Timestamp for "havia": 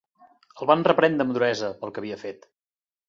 2.03-2.21